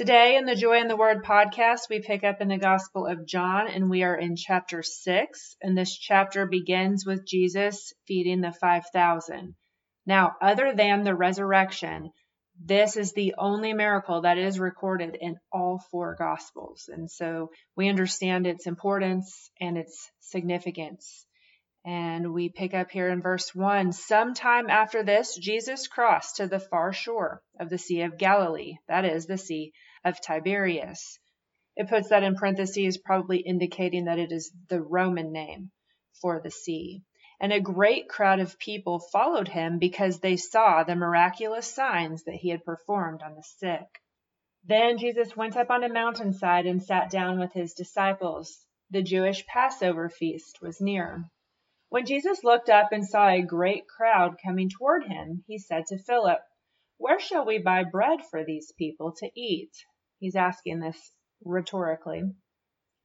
[0.00, 3.26] Today in the Joy in the Word podcast, we pick up in the Gospel of
[3.26, 5.56] John and we are in chapter 6.
[5.60, 9.54] And this chapter begins with Jesus feeding the 5,000.
[10.06, 12.12] Now, other than the resurrection,
[12.58, 16.88] this is the only miracle that is recorded in all four Gospels.
[16.90, 21.26] And so we understand its importance and its significance.
[21.84, 26.58] And we pick up here in verse 1 Sometime after this, Jesus crossed to the
[26.58, 31.18] far shore of the Sea of Galilee, that is, the Sea of Tiberias.
[31.76, 35.70] It puts that in parentheses, probably indicating that it is the Roman name
[36.20, 37.04] for the sea.
[37.40, 42.34] And a great crowd of people followed him because they saw the miraculous signs that
[42.34, 44.02] he had performed on the sick.
[44.64, 48.66] Then Jesus went up on a mountainside and sat down with his disciples.
[48.90, 51.30] The Jewish Passover feast was near.
[51.88, 55.98] When Jesus looked up and saw a great crowd coming toward him, he said to
[55.98, 56.40] Philip,
[57.02, 59.72] Where shall we buy bread for these people to eat?
[60.18, 62.24] He's asking this rhetorically.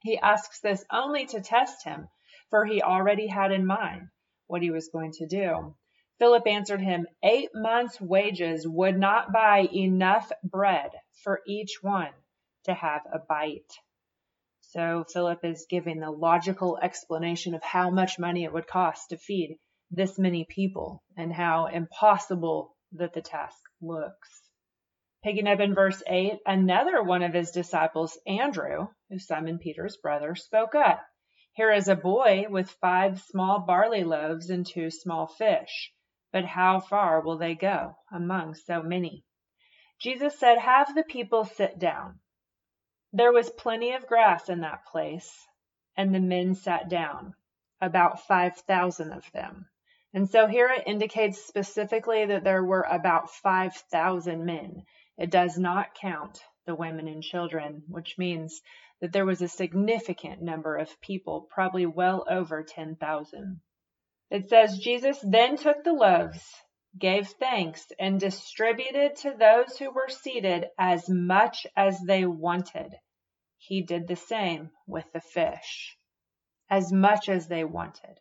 [0.00, 2.08] He asks this only to test him,
[2.48, 4.08] for he already had in mind
[4.46, 5.76] what he was going to do.
[6.18, 12.14] Philip answered him, Eight months' wages would not buy enough bread for each one
[12.64, 13.74] to have a bite.
[14.60, 19.18] So Philip is giving the logical explanation of how much money it would cost to
[19.18, 19.58] feed
[19.90, 24.50] this many people and how impossible that the task looks.
[25.22, 30.34] Picking up in verse 8, another one of his disciples, Andrew, who's Simon Peter's brother,
[30.34, 31.04] spoke up.
[31.52, 35.92] Here is a boy with five small barley loaves and two small fish.
[36.32, 39.24] But how far will they go among so many?
[40.00, 42.20] Jesus said, Have the people sit down.
[43.12, 45.46] There was plenty of grass in that place,
[45.96, 47.34] and the men sat down,
[47.80, 49.68] about 5,000 of them.
[50.14, 54.84] And so here it indicates specifically that there were about 5,000 men.
[55.16, 58.60] It does not count the women and children, which means
[59.00, 63.60] that there was a significant number of people, probably well over 10,000.
[64.30, 66.44] It says, Jesus then took the loaves,
[66.98, 72.94] gave thanks, and distributed to those who were seated as much as they wanted.
[73.56, 75.96] He did the same with the fish,
[76.68, 78.20] as much as they wanted.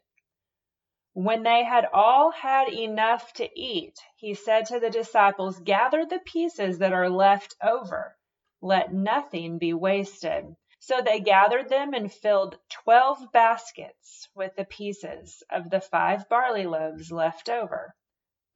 [1.13, 6.19] When they had all had enough to eat, he said to the disciples, Gather the
[6.19, 8.17] pieces that are left over.
[8.61, 10.55] Let nothing be wasted.
[10.79, 16.65] So they gathered them and filled twelve baskets with the pieces of the five barley
[16.65, 17.93] loaves left over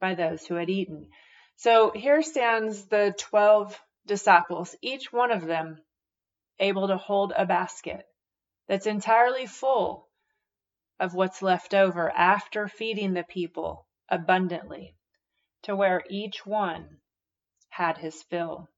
[0.00, 1.10] by those who had eaten.
[1.56, 5.84] So here stands the twelve disciples, each one of them
[6.58, 8.06] able to hold a basket
[8.66, 10.05] that's entirely full
[10.98, 14.96] of what's left over after feeding the people abundantly,
[15.62, 17.00] to where each one
[17.68, 18.68] had his fill.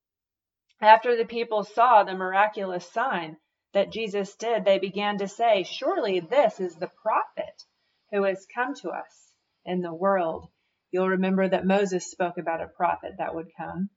[0.81, 3.37] After the people saw the miraculous sign
[3.73, 7.63] that Jesus did, they began to say, Surely this is the prophet
[8.11, 9.33] who has come to us
[9.65, 10.49] in the world.
[10.91, 13.89] You'll remember that Moses spoke about a prophet that would come.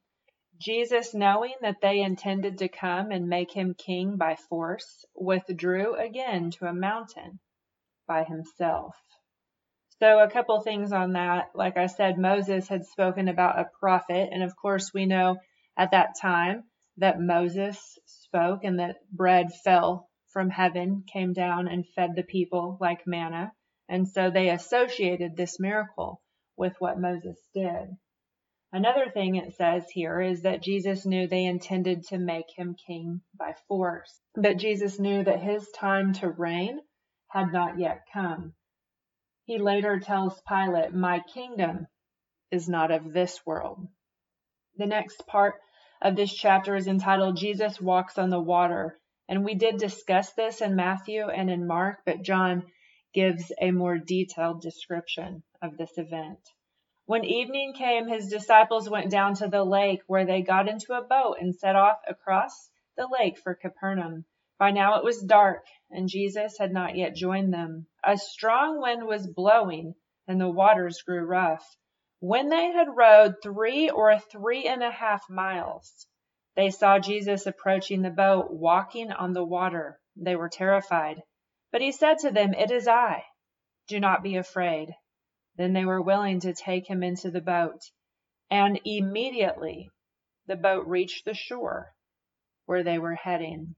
[0.59, 6.51] Jesus, knowing that they intended to come and make him king by force, withdrew again
[6.53, 7.41] to a mountain
[8.13, 8.95] by himself.
[9.99, 11.53] So, a couple things on that.
[11.55, 15.39] Like I said, Moses had spoken about a prophet, and of course, we know
[15.79, 16.65] at that time
[16.99, 22.77] that Moses spoke and that bread fell from heaven, came down, and fed the people
[22.83, 23.53] like manna.
[23.89, 26.21] And so they associated this miracle
[26.55, 27.97] with what Moses did.
[28.75, 33.23] Another thing it says here is that Jesus knew they intended to make him king
[33.39, 34.21] by force.
[34.35, 36.79] But Jesus knew that his time to reign
[37.33, 38.55] had not yet come.
[39.45, 41.87] He later tells Pilate, My kingdom
[42.51, 43.89] is not of this world.
[44.77, 45.55] The next part
[46.03, 48.99] of this chapter is entitled Jesus Walks on the Water.
[49.29, 52.65] And we did discuss this in Matthew and in Mark, but John
[53.15, 56.39] gives a more detailed description of this event.
[57.07, 61.03] When evening came, his disciples went down to the lake, where they got into a
[61.03, 64.27] boat and set off across the lake for Capernaum.
[64.63, 67.89] By now it was dark, and Jesus had not yet joined them.
[68.05, 69.97] A strong wind was blowing,
[70.29, 71.67] and the waters grew rough.
[72.21, 76.07] When they had rowed three or three and a half miles,
[76.55, 79.99] they saw Jesus approaching the boat, walking on the water.
[80.15, 81.25] They were terrified.
[81.73, 83.25] But he said to them, It is I.
[83.89, 84.95] Do not be afraid.
[85.57, 87.81] Then they were willing to take him into the boat.
[88.49, 89.91] And immediately
[90.47, 91.97] the boat reached the shore
[92.67, 93.75] where they were heading.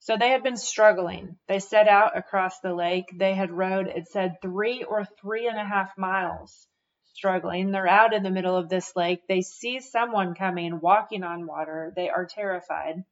[0.00, 1.36] So they had been struggling.
[1.48, 3.12] They set out across the lake.
[3.16, 6.66] They had rowed, it said, three or three and a half miles,
[7.14, 7.70] struggling.
[7.70, 9.26] They're out in the middle of this lake.
[9.28, 11.92] They see someone coming, walking on water.
[11.94, 13.04] They are terrified.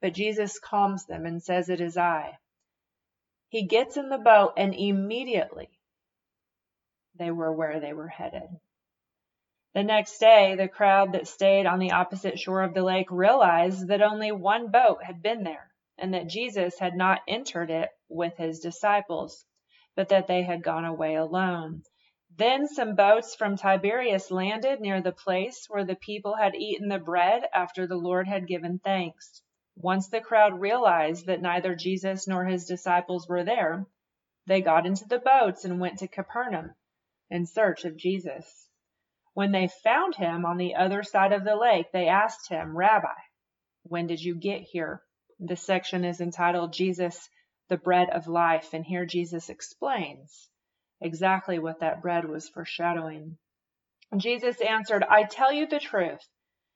[0.00, 2.38] But Jesus calms them and says, It is I.
[3.48, 5.68] He gets in the boat, and immediately
[7.18, 8.48] they were where they were headed.
[9.74, 13.88] The next day, the crowd that stayed on the opposite shore of the lake realized
[13.88, 15.69] that only one boat had been there,
[16.00, 19.44] and that Jesus had not entered it with his disciples,
[19.94, 21.82] but that they had gone away alone.
[22.36, 26.98] Then some boats from Tiberias landed near the place where the people had eaten the
[26.98, 29.42] bread after the Lord had given thanks.
[29.76, 33.86] Once the crowd realized that neither Jesus nor his disciples were there,
[34.46, 36.74] they got into the boats and went to Capernaum
[37.30, 38.68] in search of Jesus.
[39.34, 43.14] When they found him on the other side of the lake, they asked him, Rabbi,
[43.82, 45.02] when did you get here?
[45.42, 47.30] This section is entitled Jesus,
[47.70, 50.50] the Bread of Life, and here Jesus explains
[51.00, 53.38] exactly what that bread was foreshadowing.
[54.14, 56.28] Jesus answered, I tell you the truth.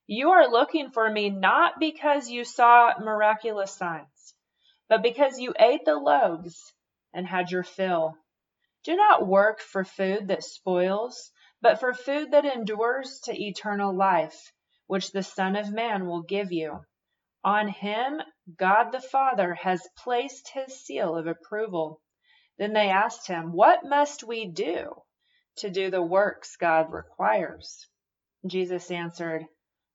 [0.06, 4.34] You are looking for me not because you saw miraculous signs,
[4.88, 6.72] but because you ate the loaves
[7.12, 8.16] and had your fill.
[8.82, 14.54] Do not work for food that spoils, but for food that endures to eternal life,
[14.86, 16.80] which the Son of Man will give you.
[17.44, 18.22] On him,
[18.58, 22.02] God the Father has placed his seal of approval.
[22.58, 25.02] Then they asked him, What must we do
[25.56, 27.86] to do the works God requires?
[28.46, 29.46] Jesus answered,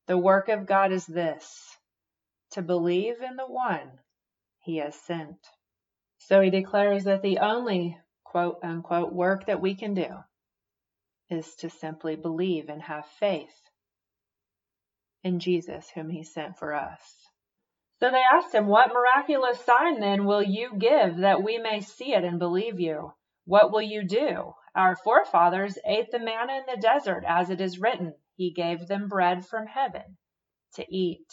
[0.08, 1.78] The work of God is this,
[2.52, 4.00] to believe in the one
[4.60, 5.38] he has sent.
[6.18, 10.24] So he declares that the only quote unquote work that we can do
[11.30, 13.62] is to simply believe and have faith
[15.24, 17.30] in Jesus, whom he sent for us.
[18.02, 22.14] So they asked him, What miraculous sign then will you give that we may see
[22.14, 23.14] it and believe you?
[23.44, 24.54] What will you do?
[24.74, 29.10] Our forefathers ate the manna in the desert, as it is written, He gave them
[29.10, 30.18] bread from heaven
[30.76, 31.28] to eat.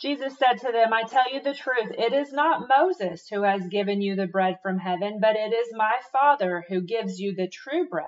[0.00, 3.66] Jesus said to them, I tell you the truth, it is not Moses who has
[3.66, 7.48] given you the bread from heaven, but it is my Father who gives you the
[7.48, 8.06] true bread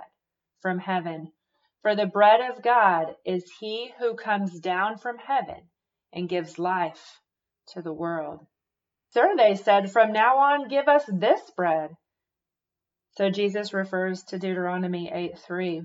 [0.61, 1.33] from heaven.
[1.83, 5.69] For the bread of God is he who comes down from heaven
[6.13, 7.20] and gives life
[7.75, 8.47] to the world.
[9.11, 11.97] Sir, they said, from now on give us this bread.
[13.17, 15.83] So Jesus refers to Deuteronomy 8 3,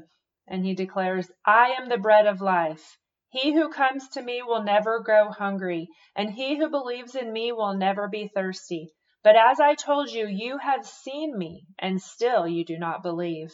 [0.47, 2.97] and he declares, I am the bread of life.
[3.29, 7.51] He who comes to me will never grow hungry, and he who believes in me
[7.51, 8.91] will never be thirsty.
[9.23, 13.51] But as I told you, you have seen me, and still you do not believe.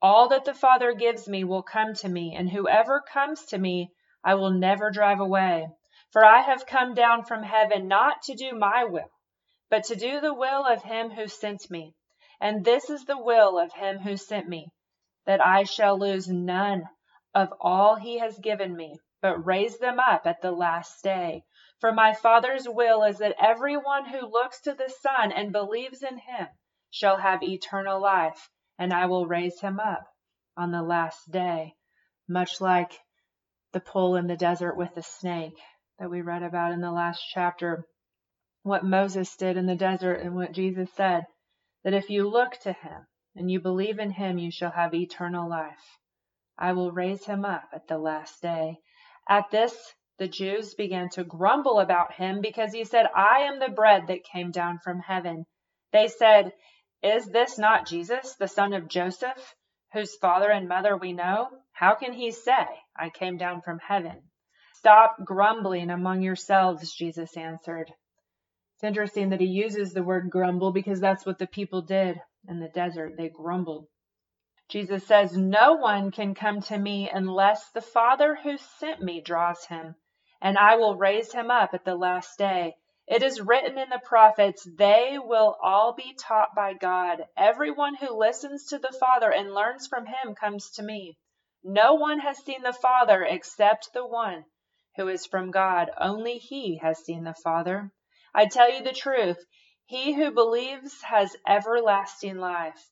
[0.00, 3.92] All that the Father gives me will come to me, and whoever comes to me
[4.24, 5.68] I will never drive away.
[6.12, 9.10] For I have come down from heaven not to do my will,
[9.70, 11.94] but to do the will of him who sent me.
[12.38, 14.68] And this is the will of him who sent me,
[15.24, 16.84] that I shall lose none
[17.34, 21.44] of all he has given me, but raise them up at the last day.
[21.80, 26.18] For my Father's will is that everyone who looks to the Son and believes in
[26.18, 26.48] him
[26.90, 30.04] shall have eternal life, and I will raise him up
[30.58, 31.74] on the last day,
[32.28, 33.00] much like
[33.72, 35.58] the pole in the desert with the snake
[35.98, 37.86] that we read about in the last chapter,
[38.62, 41.24] what Moses did in the desert and what Jesus said,
[41.84, 45.48] that if you look to him and you believe in him, you shall have eternal
[45.48, 45.98] life.
[46.58, 48.78] I will raise him up at the last day.
[49.28, 53.68] At this, the Jews began to grumble about him because he said, I am the
[53.68, 55.46] bread that came down from heaven.
[55.92, 56.52] They said,
[57.02, 59.54] Is this not Jesus, the son of Joseph,
[59.92, 61.48] whose father and mother we know?
[61.72, 62.66] How can he say,
[62.96, 64.30] I came down from heaven?
[64.82, 67.88] Stop grumbling among yourselves, Jesus answered.
[68.74, 72.58] It's interesting that he uses the word grumble because that's what the people did in
[72.58, 73.12] the desert.
[73.16, 73.86] They grumbled.
[74.68, 79.64] Jesus says, No one can come to me unless the Father who sent me draws
[79.66, 79.94] him,
[80.40, 82.74] and I will raise him up at the last day.
[83.06, 87.24] It is written in the prophets, They will all be taught by God.
[87.36, 91.18] Everyone who listens to the Father and learns from him comes to me.
[91.62, 94.44] No one has seen the Father except the one
[94.96, 95.90] who is from God.
[95.98, 97.90] Only he has seen the Father.
[98.34, 99.38] I tell you the truth.
[99.86, 102.90] He who believes has everlasting life.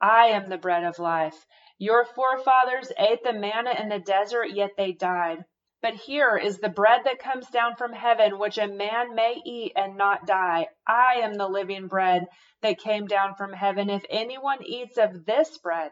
[0.00, 1.46] I am the bread of life.
[1.78, 5.44] Your forefathers ate the manna in the desert, yet they died.
[5.80, 9.72] But here is the bread that comes down from heaven, which a man may eat
[9.74, 10.68] and not die.
[10.86, 12.28] I am the living bread
[12.60, 13.90] that came down from heaven.
[13.90, 15.90] If anyone eats of this bread,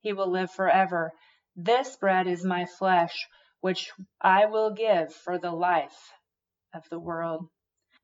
[0.00, 1.12] he will live forever.
[1.56, 3.28] This bread is my flesh
[3.64, 3.90] which
[4.20, 6.12] I will give for the life
[6.74, 7.48] of the world.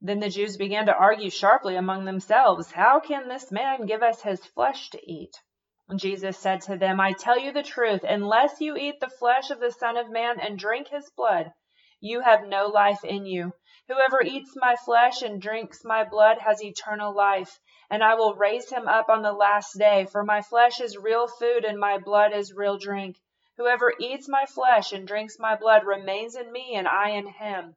[0.00, 4.22] Then the Jews began to argue sharply among themselves, How can this man give us
[4.22, 5.36] his flesh to eat?
[5.86, 9.50] And Jesus said to them, I tell you the truth, unless you eat the flesh
[9.50, 11.52] of the Son of Man and drink his blood,
[12.00, 13.52] you have no life in you.
[13.88, 18.70] Whoever eats my flesh and drinks my blood has eternal life, and I will raise
[18.70, 20.06] him up on the last day.
[20.06, 23.18] For my flesh is real food, and my blood is real drink.
[23.60, 27.76] Whoever eats my flesh and drinks my blood remains in me, and I in him.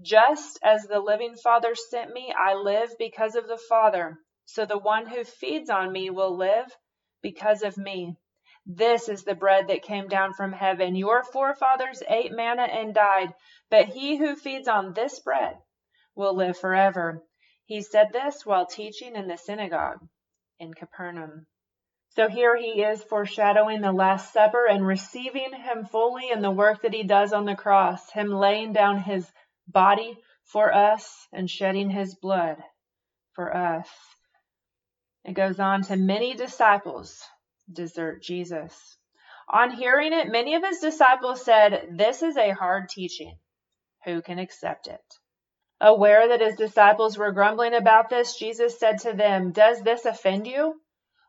[0.00, 4.20] Just as the living Father sent me, I live because of the Father.
[4.44, 6.72] So the one who feeds on me will live
[7.22, 8.16] because of me.
[8.66, 10.94] This is the bread that came down from heaven.
[10.94, 13.34] Your forefathers ate manna and died,
[13.68, 15.58] but he who feeds on this bread
[16.14, 17.20] will live forever.
[17.64, 20.06] He said this while teaching in the synagogue
[20.60, 21.48] in Capernaum.
[22.16, 26.80] So here he is foreshadowing the Last Supper and receiving him fully in the work
[26.80, 29.30] that he does on the cross, him laying down his
[29.68, 32.56] body for us and shedding his blood
[33.34, 33.90] for us.
[35.26, 37.22] It goes on to many disciples
[37.70, 38.96] desert Jesus.
[39.50, 43.36] On hearing it, many of his disciples said, This is a hard teaching.
[44.06, 45.04] Who can accept it?
[45.82, 50.46] Aware that his disciples were grumbling about this, Jesus said to them, Does this offend
[50.46, 50.80] you?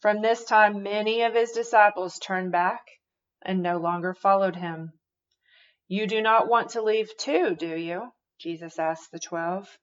[0.00, 2.82] From this time, many of his disciples turned back
[3.42, 4.92] and no longer followed him.
[5.88, 8.12] You do not want to leave too, do you?
[8.38, 9.78] Jesus asked the twelve.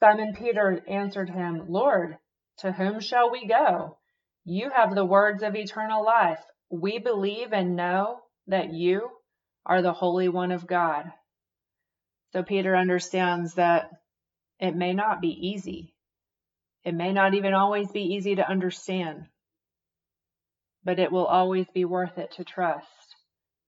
[0.00, 2.18] Simon Peter answered him, Lord,
[2.58, 3.98] to whom shall we go?
[4.44, 6.40] You have the words of eternal life.
[6.70, 9.08] We believe and know that you
[9.64, 11.04] are the Holy One of God.
[12.32, 13.90] So Peter understands that
[14.58, 15.94] it may not be easy.
[16.84, 19.26] It may not even always be easy to understand,
[20.84, 22.86] but it will always be worth it to trust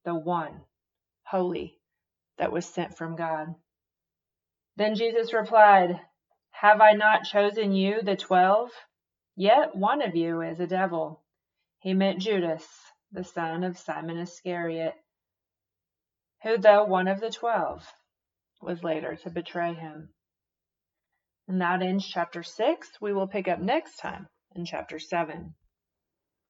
[0.04, 0.60] the one
[1.24, 1.78] holy
[2.38, 3.54] that was sent from God.
[4.76, 6.00] Then Jesus replied,
[6.50, 8.70] have I not chosen you, the twelve?
[9.36, 11.22] Yet one of you is a devil.
[11.78, 12.66] He meant Judas,
[13.12, 14.94] the son of Simon Iscariot,
[16.42, 17.86] who, though one of the twelve,
[18.60, 20.10] was later to betray him.
[21.46, 22.88] And that ends chapter 6.
[23.00, 25.54] We will pick up next time in chapter 7.